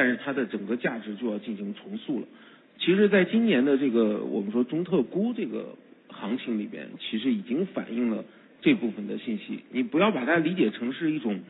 [0.00, 2.26] 但是它的整个价值就要进行重塑了。
[2.78, 5.76] 其实在今年的这个我们说中特估这个
[6.08, 8.24] 行情里边，其实已经反映了
[8.62, 9.60] 这部分的信息。
[9.70, 11.40] 你不要把它理解成是一种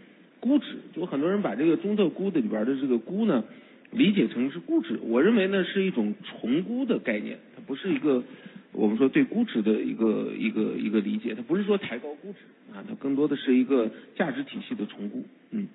[0.40, 3.44] 估值，就很多人把这个中特估的里边的这个估呢，
[3.92, 4.98] 理解成是估值。
[5.00, 8.24] 我认为呢是一种重估的概念，它不是一个
[8.72, 12.38] 我们说对估值的一个一个一个理解，它不是说抬高估值
[12.74, 15.68] 啊，它更多的是一个价值体系的重估，嗯。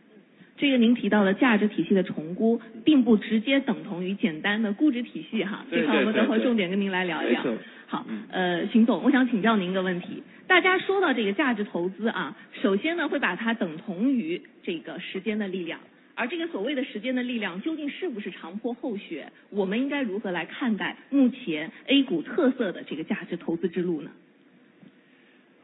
[0.57, 5.65] 这个您提到的价值体系的重估，并不直接等同于简单的估值体系哈。
[5.69, 7.43] 这块我们等会儿重点跟您来聊一聊。
[7.87, 10.23] 好嗯，呃，邢总，我想请教您一个问题。
[10.47, 15.79] 大家说到这个价值投资啊，首先呢会把它等同于这个时间的力量，
[16.15, 19.31] 而这个所谓的时间的力量究竟是不是长坡后雪？
[19.49, 24.11] 我们应该如何来看待目前 A 股特色的这个价值投资之路呢？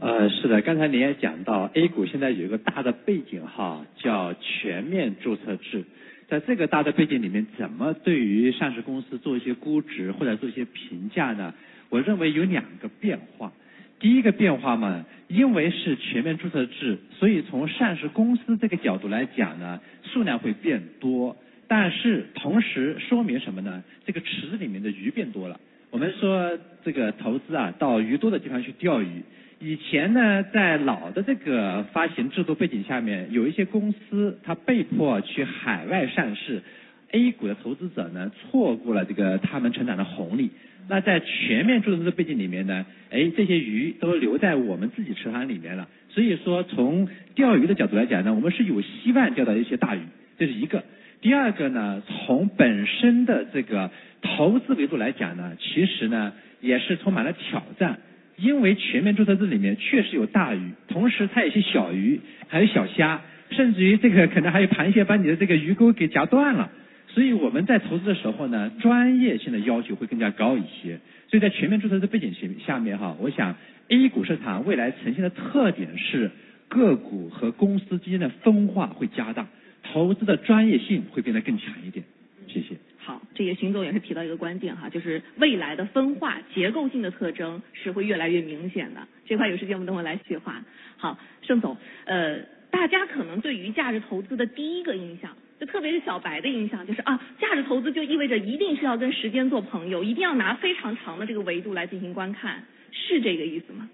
[0.01, 5.83] 呃，是的，刚才您也讲到，A 股现在有一个大的背景哈，叫全面注册制。
[6.27, 11.53] 在这个大的背景里面，怎么对于上市公司做一些估值或者做一些评价呢？
[11.89, 13.53] 我认为有两个变化。
[13.99, 21.38] 第一个变化嘛，因为是全面注册制，所以从上市公司这个角度来讲呢，数量会变多。
[21.67, 23.83] 但是同时说明什么呢？
[24.08, 25.59] 这个池子里面的鱼变多了。
[25.91, 29.21] 我们说这个投资啊，到鱼多的地方去钓鱼。
[29.64, 36.64] 以前呢，在老的这个发行制度背景下面，有一些公司它被迫去海外上市
[37.12, 40.50] ，A 股的投资者呢错过了这个他们成长的红利。
[40.89, 45.88] 那在全面注册制背景里面呢，哎，这些鱼都留在我们自己池塘里面了。
[46.09, 50.02] 所以说，从钓鱼的角度来讲呢，我们是有希望钓到一些大鱼，
[50.39, 50.84] 这是一个。
[51.22, 53.92] 第二个呢，从本身的这个
[54.23, 58.00] 投资维度来讲呢，其实呢也是充满了挑战。
[58.42, 66.72] 因为全面注册制里面确实有大鱼，同时它有些小鱼，还有小虾，甚至于这个可能还有螃蟹把你的这个鱼钩给夹断了。
[67.08, 71.00] 所以我们在投资的时候呢，专业性的要求会更加高一些。
[71.30, 72.33] 所以在全面注册制背景
[72.66, 73.56] 下面哈，我想
[73.89, 76.32] A 股市场未来呈现的特点是
[76.67, 79.48] 个股和公司之间的分化会加大，
[79.83, 82.05] 投资的专业性会变得更强一点。
[82.48, 82.76] 谢谢。
[83.04, 89.08] 好，这个邢总也是提到一个关键哈，就是未来的分化结构性的特征是会越来越明显的。
[89.26, 90.64] 这块有时间我们等会来细化。
[90.98, 91.76] 好，盛总，
[92.06, 92.39] 呃，
[92.70, 103.89] 大家可能对于价值投资的第一个印象，就特别是小白的印象，就是啊，价值投资就意味着一定是要跟时间做朋友，一定要拿非常长的这个维度来进行观看，是这个意思吗？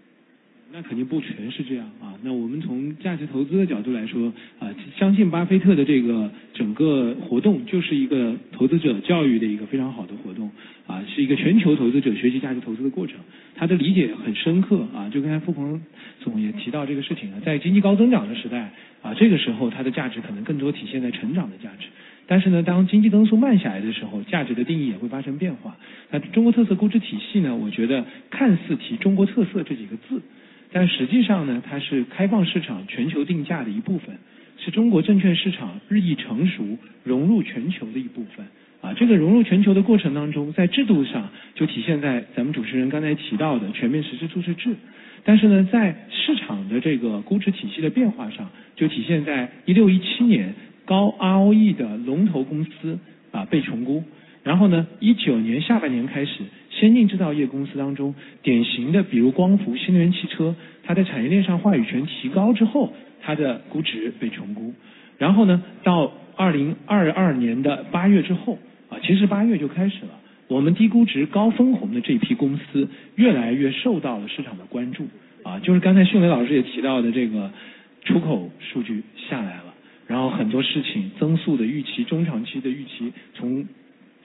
[0.72, 2.14] 那肯定不全是这样啊。
[2.24, 10.52] 那我们从价值投资的角度来说啊，相信巴菲特的这个整个活动就是一个投资者教育的一个非常好的活动
[10.86, 13.18] 啊，是一个全球投资者学习价值投资的过程。
[13.56, 15.82] 他的理解很深刻啊，就刚才付鹏
[16.20, 21.88] 总也提到这个事情了，在经济高增长的时代啊，这个时候它的价值可能更多体现在成长的价值。
[22.30, 25.78] 但是呢，当经济增速慢下来的时候，价值的定义也会发生变化。
[26.12, 30.22] 那中国特色估值体系呢，我觉得看似提中国特色这几个字。
[30.72, 34.18] 但实际上呢，它是开放市场全球定价的一部分，
[34.58, 38.46] 是中国证券市场日益成熟、融入全球的一部分。
[38.80, 44.76] 啊，这个融入全球的过程当中，在制度上就体现在咱们主持人刚才提到的全面实施注册制，
[45.24, 50.54] 但是呢，在市场的这个估值体系的变化上，就体现在一六一七年
[50.86, 53.00] 高 ROE 的龙头公司
[53.32, 54.04] 啊被重估，
[54.44, 56.44] 然后呢，一九年下半年开始。
[56.80, 62.94] 先进制造业公司当中，典型的比如光伏、新能源汽车，它在产业链上话语权提高之后，
[63.24, 64.74] 它的估值被重估。
[65.18, 70.12] 然后呢，到二零二二年的八月之后，啊，其实八月就开始了，
[70.48, 75.08] 我们低估值高分红的这批公司越来越受到了市场的关注。
[75.44, 77.50] 啊，就是刚才迅雷老师也提到的这个
[78.04, 79.74] 出口数据下来了，
[80.06, 83.66] 然后很多事情增速的预期、中长期的预期从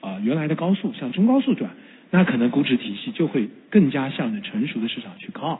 [0.03, 1.71] 啊原来的高速向中高速转。
[2.15, 5.59] 那可能估值体系就会更加向着成熟的市场去靠，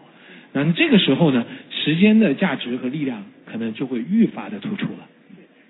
[0.52, 5.10] 那这个时候呢，时间的价值和力量可能就会愈发的突出了。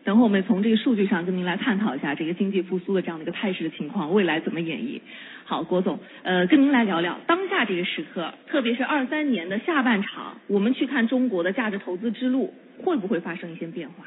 [0.03, 4.99] 等会我们从这个数据上跟您来探讨一下这个经济复苏的这样的一个态势的情况，未来怎么演绎？
[5.46, 12.53] 好，郭总，呃，跟您来聊聊当下这个时刻，特别是二三年的下半场，我们去看中国的价值投资之路
[12.84, 14.03] 会不会发生一些变化？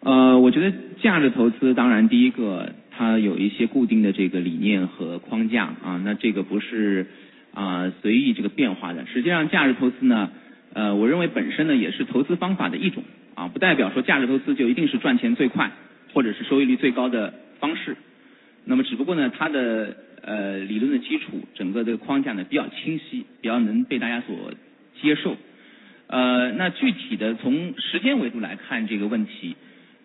[0.00, 2.72] 呃，我觉得价值投资当然第一个。
[2.96, 7.06] 它有一些固定的这个理念和框架啊，那这个不是
[7.52, 9.04] 啊随意这个变化的。
[9.06, 10.30] 实际上，价值投资呢，
[10.72, 13.02] 呃，我认为本身呢也是投资方法的一种
[13.34, 15.70] 啊，不代表说价值投资就一定是赚钱最快
[16.14, 17.96] 或者是收益率最高的方式。
[18.64, 24.52] 那么，只不过呢，它的呃理论的基础，整个这个框架呢比较清晰，比较能被大家所
[25.02, 25.36] 接受。
[26.08, 29.54] 呃，那具体的从时间维度来看这个问题，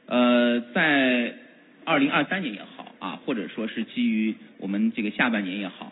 [0.08, 1.36] 呃，在
[1.84, 5.92] 二零二三年也好啊，或者说是基于我们这个下半年也好，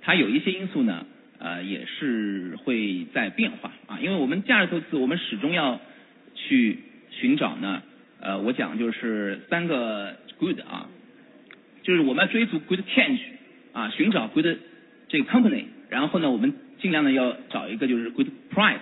[0.00, 1.06] 它有一些因素呢，
[1.38, 3.98] 呃，也是会在变化啊。
[4.00, 5.78] 因为我们价值投资，我们始终要
[6.34, 6.78] 去
[7.10, 7.82] 寻找呢，
[8.20, 10.88] 呃，我讲就是三个 good 啊，
[11.82, 13.20] 就是我们要追逐 good change
[13.74, 14.46] 啊，寻找 good
[15.08, 18.80] 这个 company，然后呢，我们尽量呢要找一个就是 good price，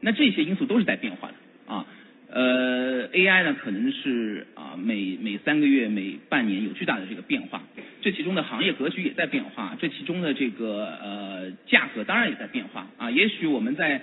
[0.00, 1.34] 那这些因素都是在变化的
[1.74, 1.86] 啊。
[2.30, 7.62] 呃，AI 呢可能是每每三个月、每半年有巨大的这个变化，
[8.00, 13.10] 这其中的行业格局也在变化，这其中的这个呃价格当然也在变化啊。
[13.10, 14.02] 也许我们在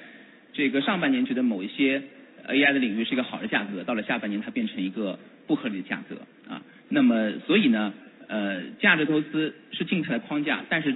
[0.53, 2.01] 这个上半年觉得某一些
[2.47, 6.17] AI 的领域是一个好的价格，到了下半年它变成一个不合理的价格
[6.51, 6.61] 啊。
[6.89, 7.93] 那么所以呢，
[8.27, 10.95] 呃，价值投资是静态的框架，但是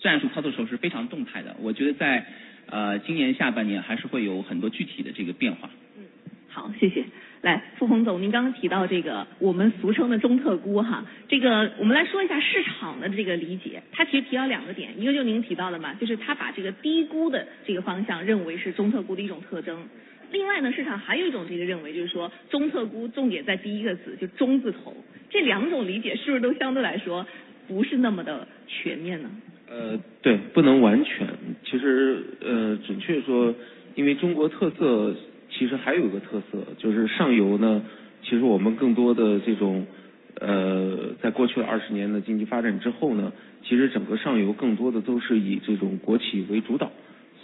[0.00, 1.56] 战术操作时候是非常动态的。
[1.60, 2.26] 我觉得在
[2.66, 5.68] 呃今年下半年还是会有很多具体的这个变化。
[5.98, 6.04] 嗯
[6.48, 7.04] 好，谢谢。
[7.44, 13.82] 来，付鹏总，您刚刚提到这个我们俗称的中特估哈，这个我们来说一下市场的这个理解。
[13.92, 19.86] 他其实提到两个点，一个就您提到的嘛，就是他把这个低估的这个方向认为是中特估的一种特征。
[20.32, 24.96] 另外呢，市场还有一种这个认为，就是说中特估重点在第一个字，就中字头。
[25.28, 27.26] 这两种理解是不是都相对来说
[27.68, 29.28] 不是那么的全面呢？
[29.68, 31.28] 呃，对，不能完全。
[31.62, 33.54] 其实呃，准确说，
[33.96, 35.14] 因为中国特色。
[35.56, 37.82] 其实还有一个特色，就是上游呢，
[38.22, 39.86] 其实我们更多的这种，
[40.40, 46.90] 呃，在过去的二十年的经济发展之后呢，其实整个上游更多的都是以这种国企为主导，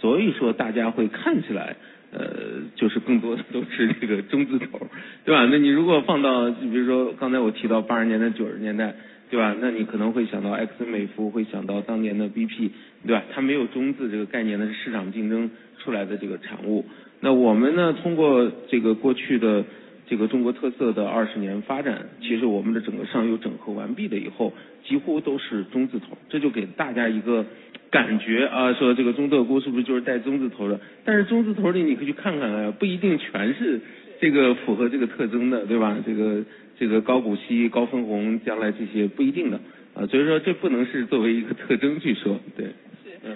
[0.01, 1.77] 所以说大家会看起来，
[2.11, 4.87] 呃，就是更多的都是这个中字头，
[5.23, 5.47] 对吧？
[5.49, 8.93] 那你如果放到，比如说刚才我提到八十年代、九十年代，
[9.29, 9.55] 对吧？
[9.61, 12.71] 那你可能会想到埃克森美孚，会想到当年的 BP，
[13.07, 13.23] 对吧？
[13.33, 15.49] 它没有中字这个概念呢，是市场竞争
[15.79, 16.83] 出来的这个产物。
[17.23, 17.93] 那我们呢？
[18.01, 19.63] 通过这个过去的
[20.07, 24.51] 这个中国特色的二十年发展，其实我们的整个上游整合完毕了以后，
[24.83, 27.45] 几乎都是中字头，这就给大家一个
[27.91, 30.79] 感觉啊，说这个中特估是不是就是带中字头的？
[31.05, 33.79] 但是中字头里你可以去看看啊，不一定全是
[34.19, 35.95] 这个符合这个特征的，对吧？
[36.03, 36.43] 这个
[36.79, 39.59] 这个高股息、高分红，将来这些不一定的
[39.93, 42.65] 啊，所以说这不能是作为一个特征去说，对。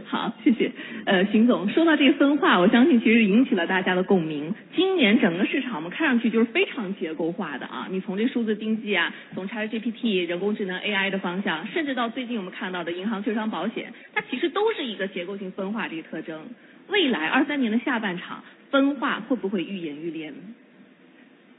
[0.05, 0.71] 好，谢谢。
[1.05, 4.53] 呃，邢总说到这个分化，我相信其实引起了大家的共鸣。
[4.75, 16.41] 今年整个市场我们看上去就是非常结构化的啊，你从这数字经济啊，从 ChatGPT、人工智能 AI 的方向，甚至到最近我们看到的银行、券商、保险，它其实都是一个结构性分化这个特征。
[16.87, 20.33] 未来二三年的下半场分化会不会愈演愈烈？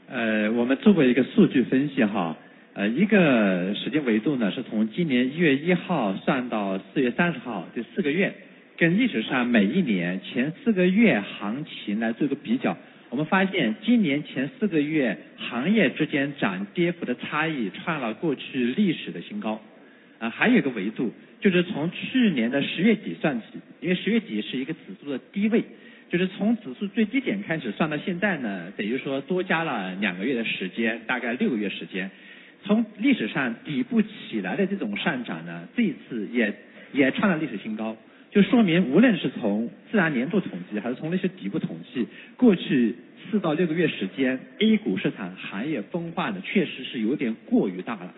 [0.09, 2.35] 呃，我们做过一个数据分析哈。
[2.77, 8.31] 呃，一个时间维度呢，是从今年一月一号算到四月三十号这四个月，
[8.77, 12.77] 跟历史上每一年前四个月行情来做个比较，
[13.09, 19.59] 我们发现今年前四个月行业之间涨跌幅的差异创了过去历史的新高。
[20.19, 23.45] 啊，还有一个维度，就是从去年的十月底算起，
[23.81, 25.63] 因为十月底是一个指数的低位，
[26.11, 32.11] 就是从指数最低点开始算到现在呢，等于说多加了两个月的时间，大概六个月时间。
[32.63, 36.53] 从历史上底部起来的这种上涨呢，这一次也
[36.91, 37.95] 也创了历史新高，
[38.31, 42.95] 就说明无论是从自然年度统计，还是从那些底部统计，过去
[43.29, 48.13] 四到六个月时间，A 股市场行业分化呢，确实是有点过于大了。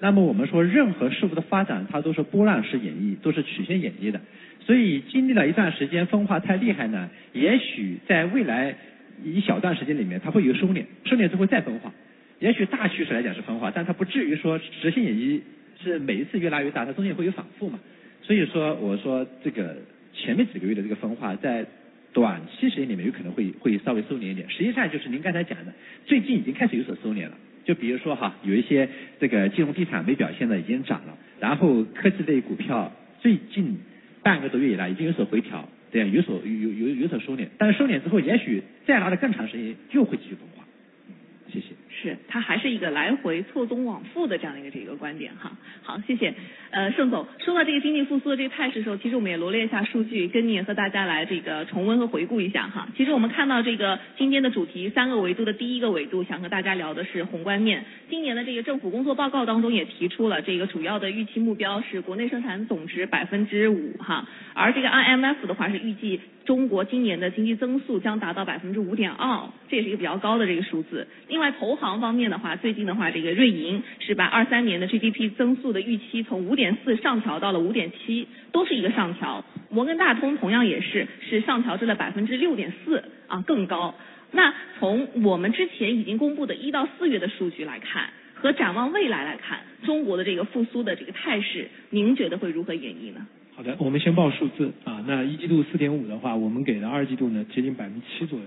[0.00, 4.20] 那么我们说，任何事物的发展，它都是波浪式演绎，都是曲线演绎的。
[4.60, 8.76] 所以经历了一段时间分化太厉害呢，也许在未来
[9.24, 11.92] 一小段时间里面，它会有收敛，收敛之后再分化。
[12.40, 15.40] 也许大趋势来讲是分化，但它不至于说直线演绎
[15.82, 17.78] 是每一次越拉越大，它中间会有反复嘛。
[18.22, 19.76] 所以说我说这个
[20.12, 21.66] 前面几个月的这个分化，在
[22.12, 24.48] 短期时间里面有可能会会稍微收敛一点。
[24.50, 25.72] 实际上就是您刚才讲的，
[26.06, 27.32] 最近已经开始有所收敛了。
[27.64, 28.88] 就比如说哈，有一些
[29.20, 33.78] 这个金融地产没表现的已经涨了，然后科技类股票最近
[34.22, 37.48] 半个多月以来已经有所回调，这样有所有有有有所收敛。
[37.58, 40.57] 但是收敛之后，也许再拉的更长时间又会继续分化。
[42.00, 45.50] 是，它还是一个来回错综往复的这样一个这个观点哈。
[45.82, 46.32] 好，谢谢。
[46.70, 52.88] 呃，盛总说到这个经济复苏的这个态势的时候，其实我们也罗列一下数据，跟你也和大家来这个重温和回顾一下哈。
[52.96, 57.84] 其实我们看到这个今天的主题三个维度的第一个维度，想和大家聊的是宏观面。
[58.10, 71.06] 今年的这个政府工作报告当中也提出了这个主要的预期目标是国内生产总值百分之五哈，而这个 IMF 的话是预计中国今年的经济增速将达到百分之五点二，这也是一个比较高的这个数字。
[71.28, 79.44] 另外投行方面的话，最近的话这个瑞银是把二三年的 GDP 增速的预期从五点四上调到了五点七，都是一个上调。
[79.70, 83.94] 摩根大通同样也是是上调至了百分之六点四啊，更高。
[84.30, 93.26] 那从我们之前已经公布的一到四月的数据来看，和展望未来来看，中国的这个复苏的这个态势，您觉得会如何演绎呢？
[93.54, 95.02] 好的，我们先报数字啊。
[95.06, 98.44] 那一季度四点五的话，我们给的二季度呢接近百分之七左右，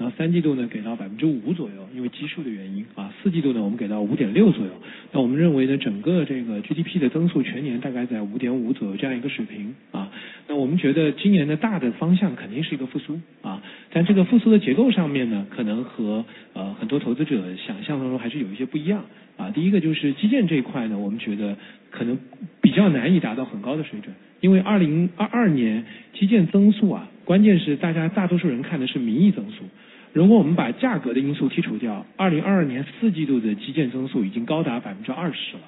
[0.00, 3.12] 然后三季度呢给到百分之五左右，因为基数的原因啊。
[3.22, 4.72] 四季度呢我们给到五点六左右。
[5.12, 10.10] 那我们认为呢整个这个 GDP 的增速全年大概在五点五左右这样一个水平啊。
[10.48, 19.04] 那我们觉得今年的大的方向肯定是一个复苏啊，但这个复苏的结构上面呢，可能和呃很多投资者想象当中还是有一些不一样
[19.36, 19.50] 啊。
[19.50, 21.58] 第一个就是基建这一块呢，我们觉得
[21.90, 22.18] 可能
[22.62, 24.14] 比较难以达到很高的水准。
[24.40, 29.64] 因为二零二二年基建增速啊，关键是大家大多数人看的是名义增速。
[30.12, 35.62] 如果我们把价格的因素剔除掉，二零二二年四季度的基建增速已经高达百分之二十了。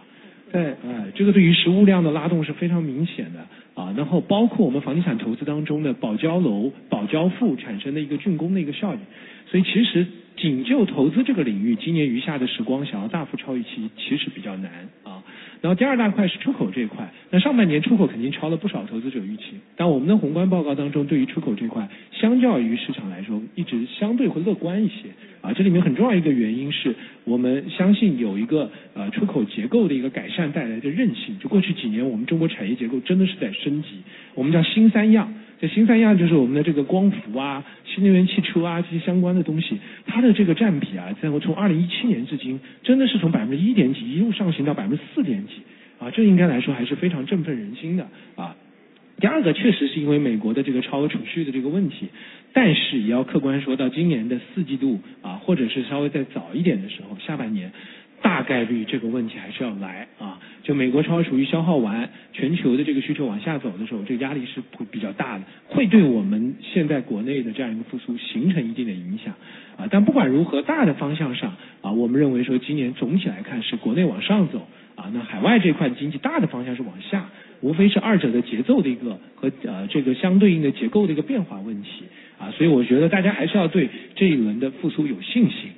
[0.52, 3.40] 在哎，这个对于实物量的拉动是非常明显的
[3.74, 3.94] 啊。
[3.96, 9.00] 然后包括我们房地产投资当中的保交楼、保交付产生的一个竣工的一个效应。
[9.50, 10.06] 所以其实
[10.36, 15.11] 仅就投资这个领域，今年余下的时光想要大幅超预期，其实比较难啊。
[15.62, 25.52] 然后第二大块是出口这一块，那上半年出口肯定超了不少投资者预期，但我们的宏观报告当中对于出口这块，相较于市场来说，一直相对会乐观一些啊。
[25.52, 33.88] 这里面很重要一个原因是我们相信有一个呃出口结构的一个改善带来的韧性，就过去几年我们中国产业结构真的是在升级，
[34.34, 35.32] 我们叫新三样。
[35.68, 45.54] 新三样就是我们的这个光伏啊、新能源汽车啊这些相关的东西，它的这个占比啊，在我从二零一七年至今，真的是从百分之一点几一路上行到百分之四点几
[45.98, 48.56] 啊，这应该来说还是非常振奋人心的啊。
[49.20, 52.08] 第二个确实是因为美国的这个超额储蓄的这个问题，
[52.52, 57.70] 但是也要客观说到今年的四季度啊，或者是稍微再早一点的时候，下半年。
[58.24, 60.38] 大概率这个问题还是要来啊！
[60.62, 69.34] 就美国超额储蓄消耗完，全球的这个需求往下走的时候，这个压力是会比较大的，会对我们现在国内的这样一个复苏形成一定的影响
[69.76, 69.88] 啊。
[69.90, 77.28] 但不管如何，大的方向上啊，我们认为说今年总体来看是国内往上走啊，那海外这块经济大的方向是往下，
[77.60, 82.04] 无非是二者的节奏的一个和呃这个相对应的结构的一个变化问题
[82.38, 82.52] 啊。
[82.52, 85.70] 所以我觉得大家还是要对这一轮的复苏有信心。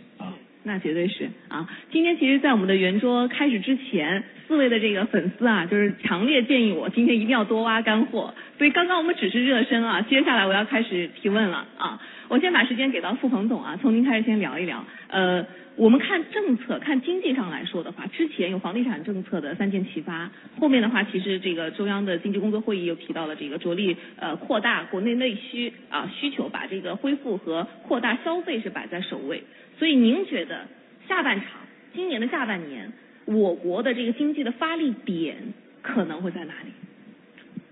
[0.67, 1.69] 那绝对是啊！
[1.93, 8.35] 今天其实，在我们的圆桌开始之前，四位的这个粉丝啊，就是强烈建议我今天一定要多挖干货。
[8.57, 12.01] 所以刚刚我们只是热身啊，接下来我要开始提问了啊！
[12.29, 14.83] 我先把时间给到付鹏总啊，从您开始先聊一聊。
[15.09, 29.43] 呃，我们看政策，看经济上来说的话，之前有房地产政策的三箭齐发，后面的话，其实这个中央的经济工作会议又提到了这个着力呃扩大国内内需啊需求，把这个恢复和扩大消费是摆在首位。
[29.77, 30.69] 所以您觉得
[31.09, 31.49] 下半场
[31.93, 32.93] 今年的下半年，
[33.25, 35.37] 我国的这个经济的发力点
[35.83, 36.71] 可能会在哪里？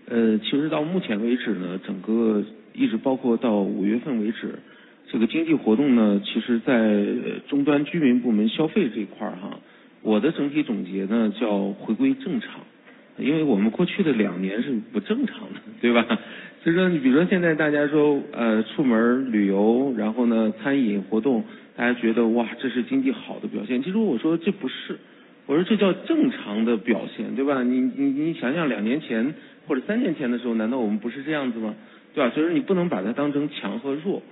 [0.09, 2.43] 呃，其实到目前为止呢，整个
[2.75, 4.59] 一直包括到五月份为止，
[5.13, 7.05] 这个经济活动呢，其实在
[7.47, 9.61] 终端居民部门消费这一块儿哈，
[10.01, 12.61] 我的整体总结呢叫回归正常，
[13.19, 16.07] 因为我们过去的两年是不正常的，对吧？
[16.65, 21.45] 所以说，你比如说现在大家说呃出门旅游，然后呢餐饮活动。
[21.75, 23.83] 大家觉得哇，这是经济好的表现。
[23.83, 24.99] 其实我说这不是，
[25.47, 27.63] 我说这叫正常的表现，对吧？
[27.63, 29.35] 你你你想想两年前
[29.67, 31.75] 或者三年前的时候，难道我们不是这样子吗？
[32.15, 32.31] 对吧？
[32.35, 34.23] 所以说你不能把它当成强和弱。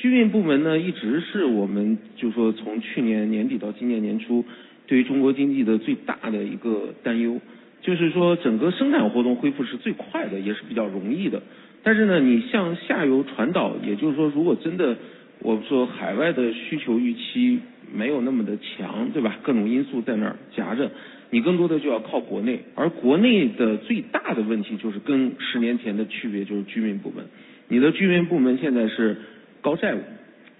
[0.00, 4.42] 居民部门呢，一直是我们就说从去年年底到今年年初，
[4.86, 7.38] 对于中国经济的最大的一个担忧，
[7.82, 11.42] 就是说整个生产活动恢复是最快的，也是比较容易的。
[11.82, 14.96] 但是呢，你向下游传导，也就是说，如果真的
[15.40, 17.58] 我们说海外的需求预期
[17.94, 19.36] 没有那么的强，对吧？
[19.42, 20.90] 各种因素在那儿夹着，
[21.28, 22.60] 你更多的就要靠国内。
[22.74, 27.26] 而国内的最大的问题就是跟十年前的区别就是居民部门，
[27.68, 29.18] 你的居民部门现在是
[29.60, 30.00] 高债务、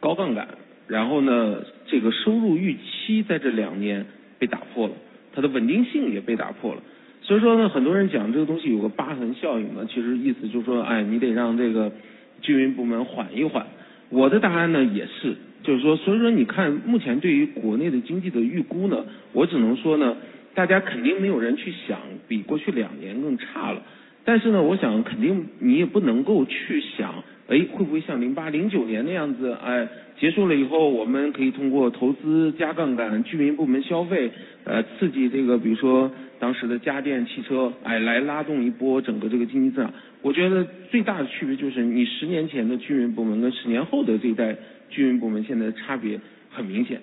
[0.00, 0.49] 高杠杆，
[0.88, 4.07] 然后呢，这个收入预期在这两年
[4.38, 4.95] 被打破了，
[5.35, 6.83] 它的稳定性也被打破了。
[7.23, 11.92] 所以说呢，很多人讲这个东西有个疤痕效应呢，其实意思就是说，哎，你得让这个
[12.40, 13.66] 居民部门缓一缓。
[14.09, 20.16] 我的答案呢也是，就是说，所以说你看，目前对于国内的经济的预估呢，我只能说呢，
[20.54, 23.83] 大家肯定没有人去想比过去两年更差了。
[24.25, 29.88] 但是呢，我想肯定你也不能够去想，哎，会不会像零八零九年那样子，哎，
[30.21, 34.30] 结束了以后，我们可以通过投资加杠杆、居民部门消费，
[34.62, 39.92] 呃，刺激这个，比如说当时的家电、汽车，哎，来拉动一波整个这个经济增长。
[40.23, 44.57] 我觉得最大的区别就是，你十年前的居民部门跟十年后的这一代
[44.88, 47.00] 居民部门现在差别很明显。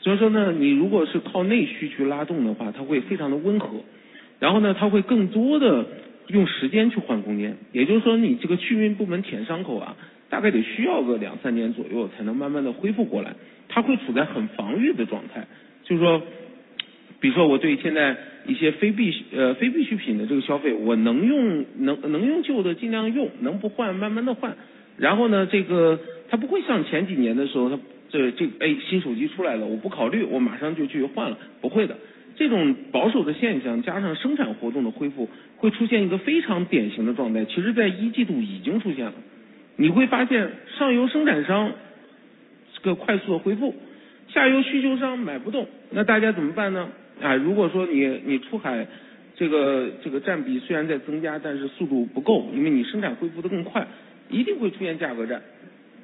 [0.00, 3.84] 所以说呢，你如果是靠内需去拉动的话，它会非常的温和，
[4.38, 5.84] 然后呢，它会更多的。
[6.32, 9.96] 用时间去换空间，也就是说，你这个居民部门舔伤口啊，
[10.28, 13.34] 大概得需要个两三年左右，才能慢慢的恢复过来。
[13.68, 15.46] 它会处在很防御的状态，
[15.84, 16.22] 就是说，
[17.20, 24.56] 比如说我对现在一些非必呃非必需品的这个消费，我能用能能用旧的尽量用，能不换慢慢的换。
[24.96, 31.96] 然后呢，这个它不会像前几年的时候，它这这哎新手机出来了，我不考虑，我马上就去换了，不会的。
[32.40, 35.28] 这种保守的现象加上生产活动的恢复，
[35.58, 37.44] 会出现一个非常典型的状态。
[37.44, 39.12] 其实，在一季度已经出现了。
[39.76, 41.70] 你会发现上游生产商
[42.72, 43.74] 这个快速的恢复，
[44.28, 46.88] 下游需求商买不动，那大家怎么办呢？
[47.20, 48.86] 啊，如果说你你出海
[49.36, 53.86] 这个这个占比虽然在增加，但是速度不够，因为你生产恢复的更快，
[54.30, 55.42] 一定会出现价格战。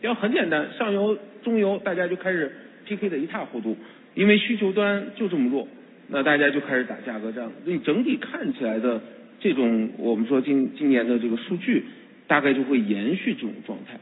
[0.02, 2.52] 要很简单，上游中游大家就开始
[2.84, 3.74] PK 的一塌糊涂，
[4.14, 5.66] 因为需求端就这么弱。
[6.08, 9.00] 那大家就开始打价格战，所以整体看起来的
[9.40, 11.84] 这种我们说今今年的这个数据，
[12.26, 13.98] 大概就会延续这种状态。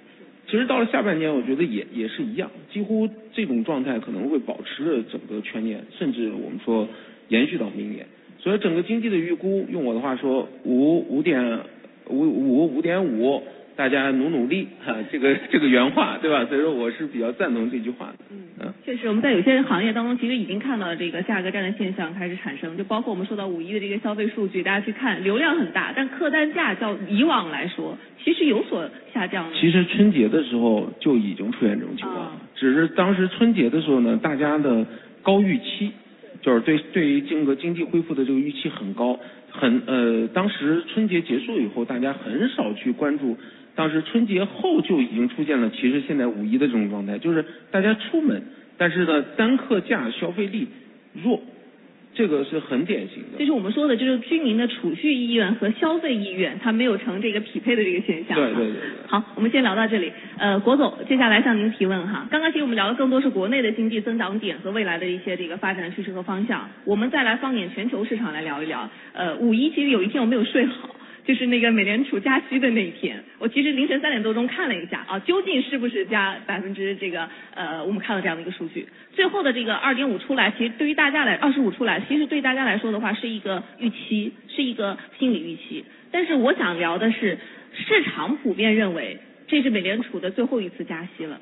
[0.47, 6.87] 其实到了下半年，我觉得也也是一样，几乎这种状态可能会保持着整个全年，甚至我们说
[7.29, 8.07] 延续到明年。
[8.39, 11.61] 所以整个经济的预估，用我的话说，五五点
[12.09, 13.43] 五五五点五。
[13.77, 16.45] 大家努努力哈，这个这个原话对吧？
[16.47, 18.25] 所以说我是比较赞同这句话的。
[18.31, 29.53] 嗯，确实我们在有些行业当中，其实已经看到了这个价格战的现象开始产生，就包括我们说到五一的这个消费数据，大家去看流量很大，但客单价较以往来说，其实有所下降。
[29.53, 34.87] 其实春节的时候就已经出现这种情况了，只是当时春节的时候呢，大家的
[35.23, 35.91] 高预期，
[36.43, 39.19] 就是对对于整个经济恢复的这个预期很高，
[39.51, 43.37] 很呃，当时春节结束以后，大家很少去关注。
[43.75, 48.43] 当时春节后就已经出现了，其实现在五一的这种状态，就是大家出门，
[48.79, 50.69] 但是呢单客价消费力
[51.25, 51.43] 弱，
[52.15, 53.39] 这个是很典型的。
[53.39, 58.37] 就是我们说的，就是居民的储蓄意愿和消费意愿，它没有成这个匹配的这个现象。
[58.37, 58.81] 对对对。
[59.09, 60.13] 好，我们先聊到这里。
[60.39, 62.29] 呃，国总，接下来向您提问哈。
[62.31, 66.71] 刚刚其实我们聊的更多是国内的经济增长点和未来的一些这个发展趋势和方向。
[66.85, 68.89] 我们再来放眼全球市场来聊一聊。
[69.15, 70.95] 呃，五一其实有一天我没有睡好。
[71.27, 85.85] 就是那个美联储加息的那一天，我其实凌晨三点多钟看了一下啊，究竟是不是加百分之这个呃，我们看到这样的一个数据，最后的这个二点五出来，其实对于大家来二十五出来，其实对大家来说的话是一个预期，是一个心理预期。
[86.11, 87.39] 但是我想聊的是，
[87.75, 89.19] 市场普遍认为
[89.49, 91.41] 这是美联储的最后一次加息了。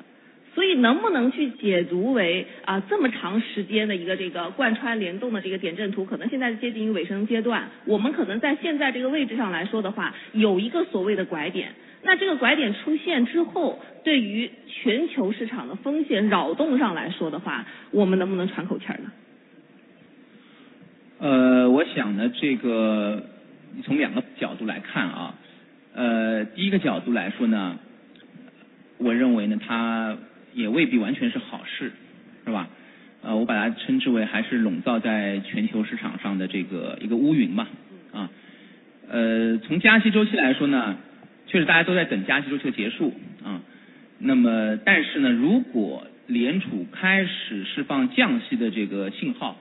[0.53, 7.69] 所以能不能去解读为啊这么长时间的一个这个贯穿联动的这个点阵图，可能现在接近于尾声阶段。
[7.85, 11.73] 我们可能在现在这个位置上来说的话，有一个所谓的拐点。
[12.03, 19.11] 那这个拐点出现之后，对于全球市场的风险扰动上来说的话，我们能不能喘口气儿呢？
[21.19, 23.23] 呃，我想呢，这个
[23.83, 25.35] 从两个角度来看啊，
[25.95, 27.79] 呃，第一个角度来说呢，
[28.99, 30.15] 我认为呢，它。
[30.53, 31.91] 也未必完全是好事，
[32.45, 32.69] 是吧？
[33.21, 37.69] 呃，我把它称之为还是笼罩在全球市场上的这个一个乌云吧。
[38.11, 38.29] 啊，
[39.07, 40.97] 呃，从加息周期来说呢，
[41.47, 43.13] 确实大家都在等加息周期的结束
[43.43, 43.61] 啊。
[44.19, 49.57] 那么，但是呢，如果联储开始释放降息的这个信号，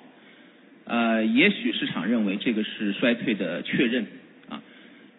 [0.85, 4.07] 呃，也许市场认为这个是衰退的确认
[4.49, 4.61] 啊。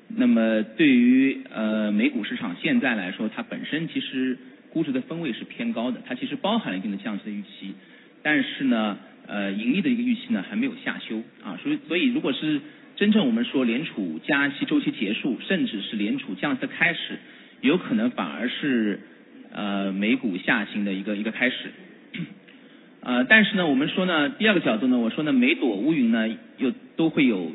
[0.10, 4.38] 那么，对于呃美股市场现在来说，它本身其实。
[4.74, 7.76] 估值的分位是偏高的，它其实包含了一定的降息的预期，
[8.24, 12.60] 但是呢，呃，盈利的一个预期呢还没有下修啊，所以所以如果是
[12.96, 17.20] 真正我们说联储加息周期结束，甚至是联储降息的开始，
[17.62, 19.00] 有可能反而是
[19.52, 21.72] 呃美股下行的一个一个开始，
[23.02, 27.52] 呃，但是呢，我们说呢，第二个角度呢，我说呢，每朵乌云呢又都会有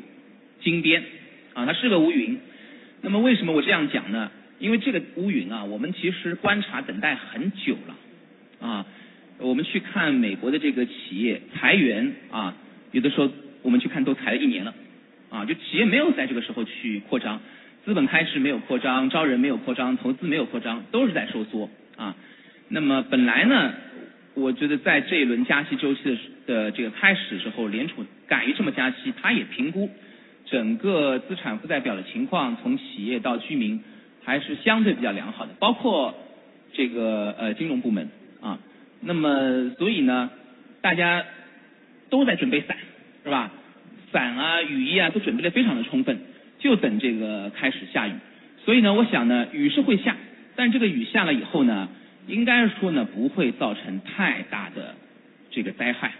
[0.61, 1.03] 金边
[1.53, 2.37] 啊，它是个乌云，
[3.01, 4.31] 那么为什么我这样讲呢？
[4.59, 8.85] 因为这个乌云啊，我们其实观察等待很久了，啊，
[9.37, 12.55] 我们去看美国的这个企业裁员啊，
[12.91, 14.73] 有的时候我们去看都裁了一年了，
[15.29, 17.39] 啊，就企业没有在这个时候去扩张，
[17.85, 22.17] 资本开支没有扩张，招人没有扩张，投资没有扩张，都是在收缩啊。
[22.67, 23.73] 那么本来呢，
[24.33, 29.89] 我觉得在这一轮加息周期的的这个开始时候，联储敢于这么加息，他也评估
[30.47, 33.81] 整个资产负债表的情况，从企业到居民。
[34.29, 36.13] 还是相对比较良好的，包括
[36.73, 38.11] 这个呃金融部门
[38.41, 38.59] 啊，
[39.01, 40.29] 那么所以呢，
[40.81, 41.25] 大家
[42.11, 42.77] 都在准备伞
[43.23, 43.51] 是吧？
[44.11, 46.19] 伞啊雨衣啊都准备的非常的充分，
[46.59, 48.11] 就等这个开始下雨。
[48.63, 50.15] 所以呢，我想呢雨是会下，
[50.55, 51.89] 但这个雨下了以后呢，
[52.27, 54.93] 应该说呢不会造成太大的
[55.49, 56.11] 这个灾害。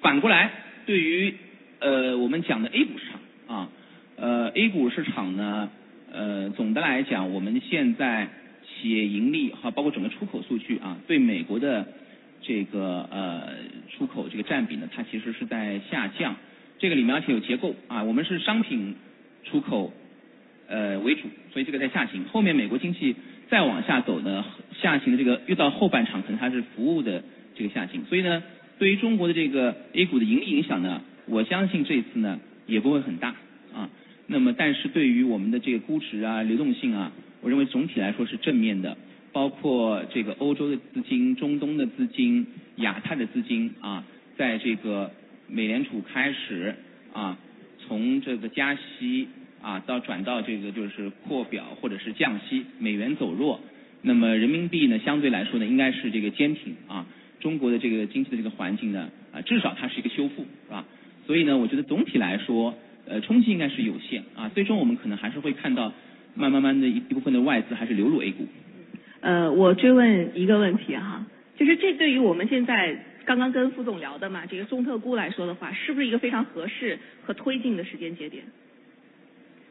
[0.00, 0.52] 反过来，
[0.86, 1.34] 对于
[1.80, 3.68] 呃我们讲的 A 股市场啊，
[4.14, 5.68] 呃 A 股市场呢。
[6.12, 8.28] 呃，总的来讲，我们现在
[8.66, 11.86] 企业盈利和，包括整个出口数据啊，对美国的
[12.42, 13.48] 这个呃
[13.90, 16.36] 出口这个占比呢，它其实是在下降。
[16.78, 18.96] 这个里面而且有结构啊，我们是商品
[19.44, 19.92] 出口
[20.66, 22.24] 呃为主，所以这个在下行。
[22.24, 23.14] 后面美国经济
[23.48, 24.44] 再往下走呢，
[24.80, 27.22] 下行的这个越到后半场，可能它是服务的
[27.54, 28.04] 这个下行。
[28.06, 28.42] 所以呢，
[28.78, 33.34] 对于中国的这个 A 股的盈利影响呢，我相信这次呢也不会很大
[33.74, 33.90] 啊。
[34.32, 38.96] 那么，但是对于我们的这个估值啊、流动性啊，我认为总体来说是正面的。
[39.32, 44.04] 包括这个欧洲的资金、中东的资金、亚太的资金啊，
[44.36, 45.10] 在这个
[45.48, 46.76] 美联储开始
[47.12, 47.38] 啊，
[47.78, 49.26] 从这个加息
[49.60, 53.60] 啊，到转到这个就是扩表或者是降息，美元走弱，
[54.02, 57.06] 那么人民币呢，相对来说呢，应该是这个坚挺啊。
[57.40, 60.86] 中国的这个经济的这个环境呢，啊，至少它是一个修复，是吧？
[61.26, 62.74] 所以呢，我觉得总体来说，
[63.10, 64.48] 呃，冲击应该是有限啊。
[64.54, 65.92] 最终我们可能还是会看到，
[66.34, 68.46] 慢慢慢的一一部分的外资还是流入 A 股。
[69.20, 71.26] 呃，我追问一个问题哈，
[71.58, 78.44] 就是这对于我们现在刚刚跟副总聊的嘛，这个中特估来说的话，是不是一个非常合适和推进的时间节点？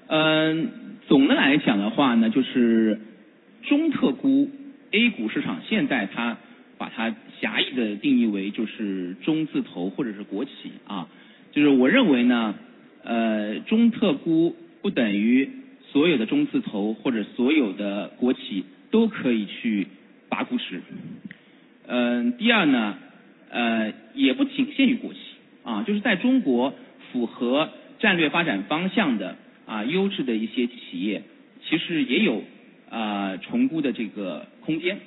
[0.07, 0.69] 嗯，
[1.07, 2.99] 总的来讲的话呢，就是
[3.63, 4.49] 中特估
[4.91, 6.37] A 股市场现在它
[6.77, 10.51] 把它狭义的定义为就是中字头或者是国企
[10.85, 11.07] 啊，
[11.51, 12.55] 就是我认为呢，
[13.03, 15.49] 呃，中特估不等于
[15.91, 19.87] 所有的中字头或者所有的国企都可以去
[20.29, 20.81] 拔估值。
[21.87, 22.97] 嗯，第二呢，
[23.49, 25.19] 呃，也不仅限于国企
[25.63, 26.73] 啊，就是在中国
[27.11, 29.35] 符合战略发展方向的
[29.65, 31.23] 啊优质的一些企业，
[31.67, 32.43] 其实也有
[32.89, 34.99] 啊重估的这个空间。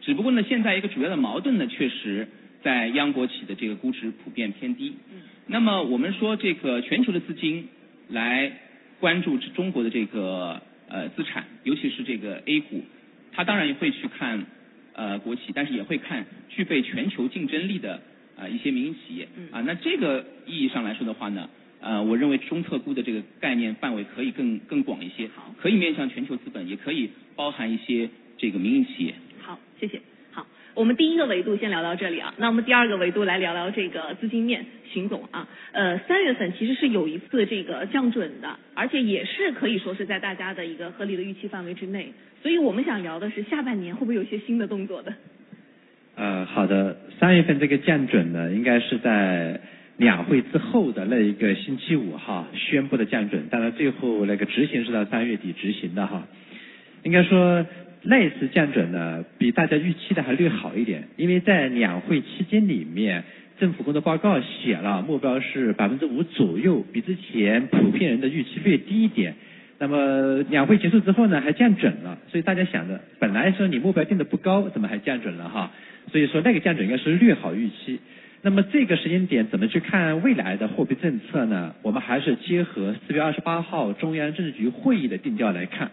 [0.00, 2.28] 只不过呢，现在一个主要的矛盾呢，确实
[2.62, 4.94] 在央国企的这个估值普遍偏低。
[5.46, 7.68] 那么我们说这个全球的资金
[8.08, 8.52] 来
[9.00, 12.84] 关注中国的这个呃资产，尤其是这个 A 股，
[13.32, 14.46] 它当然也会去看
[14.94, 17.94] 呃国企，但是也会看具备全球竞争力的
[18.36, 19.60] 啊、呃一些民营企业啊。
[19.62, 25.28] 那这个意义上来说的话呢，呃，我认为中特估的这个概念范围可以更更广一些，
[25.60, 29.14] 可以面向全球资本，也可以包含一些这个民营企业。
[29.40, 30.00] 好，谢谢。
[30.74, 45.12] 我们第一个维度先聊到这里啊，那我们第二个维度来聊聊这个资金面，邢总啊，呃，三月份其实是有一次这个降准的，而且也是可以说是在大家的一个合理的预期范围之内，所以我们想聊的是下半年会不会有一些新的动作的？
[46.14, 49.60] 呃，好的，三月份这个降准呢，应该是在
[49.98, 56.26] 两会之后的那一个星期五哈宣布的降准，当然最后那个执行是到三月底执行的哈。
[57.04, 57.66] 应该说
[58.04, 63.22] 那一次降准呢，比大家预期的还略好一点，因为在两会期间里面，
[63.60, 69.34] 政府工作报告写了目标是百分之五左右，比之前普遍人的预期略低一点。
[69.78, 75.70] 那么两会结束之后呢，还降准了，所以大家想着，本来说你目标定的不高，怎么还降准了哈？
[76.10, 78.00] 所以说那个降准应该是略好预期。
[78.42, 81.74] 那么这个时间点怎么去看未来的货币政策呢？
[81.82, 85.92] 我们还是结合四月二十八号中央政治局会议的定调来看。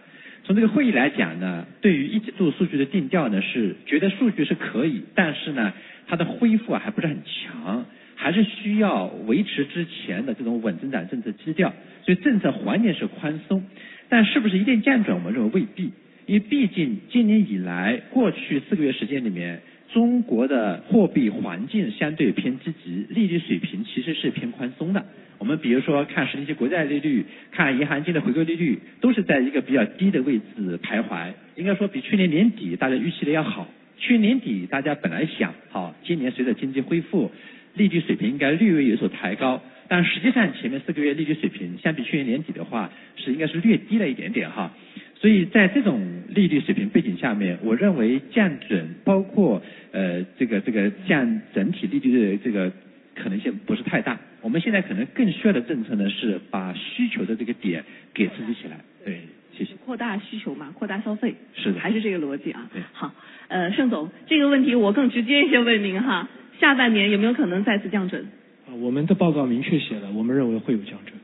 [0.50, 5.72] 从这个会议来讲呢，对于一季度数据的定调呢是觉得数据是可以，但是呢
[6.08, 7.86] 它的恢复啊还不是很强，
[8.16, 11.72] 还是需要维持之前的这种稳增长政策基调。
[12.04, 13.64] 所以政策环境是宽松，
[14.08, 15.16] 但是不是一定降准？
[15.16, 15.92] 我们认为未必，
[16.26, 19.60] 因为毕竟今年以来过去四个月时间里面，
[19.92, 25.04] 中国的货币环境相对偏积极，利率水平其实是偏宽松的。
[25.38, 31.32] 我们比如说看十年期国债利率，看银行间的回购利率，都是在一个比较低的位置徘徊。
[31.56, 33.66] 应该说比去年年底大家预期的要好。
[33.98, 37.30] 去年年底大家本来想，好，今年随着经济恢复，
[37.74, 39.62] 利率水平应该略微有所抬高。
[39.88, 44.72] 但实际上前面四个月利率水平相比去年年底的话，是应该是略低了一点点哈。
[45.20, 52.72] 所以在这种利率水平背景下面，我认为降准包括呃这个这个降整体利率的这个
[53.14, 54.18] 可能性不是太大。
[54.40, 58.78] 我们现在可能更需要的政策呢是把需求的这个点给刺激起来。
[59.04, 59.20] 对，
[59.52, 59.74] 谢谢。
[59.84, 62.80] 扩大需求嘛，扩大消费，是的还是这个逻辑啊对。
[62.94, 63.12] 好，
[63.48, 68.24] 呃，盛总，这个问题我更直接一些问您哈，下半年有没有可能再次降准？
[68.66, 71.19] 啊，我们的报告明确写了，我们认为会有降准，啊，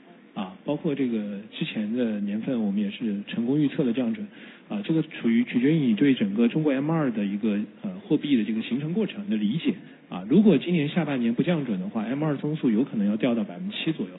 [0.66, 4.26] 包括这个之前的年份，我们也是成功预测了降准，
[4.68, 9.74] 啊，这个处于取决于你对整个中国 M 二的一个呃货币的这个形成过程的理解，
[10.09, 14.12] 啊，如果今年下半年不降准的话，M 二增速有可能要掉到百分之七左右。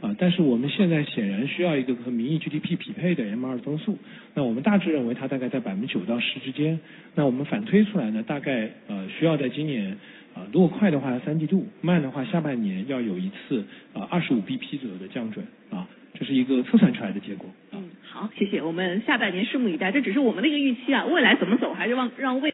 [0.00, 3.98] 啊，但是我们现在显然需要一个和名义 GDP 匹配的 M 二增速，
[4.34, 6.78] 那我们大致认为它大概在百分之九到十之间。
[7.14, 9.96] 那我们反推出来呢，大概呃需要在今年
[10.34, 17.48] 啊、如果快的话三季度，慢的话下半年要有一次啊二十五 BP 左右的降准啊，这是一个测算出来的结果。
[17.72, 18.60] 嗯，好，谢谢。
[18.60, 22.44] 我们下半年拭目以待，这只是我们的一个预期啊，未来怎么走还是让让未。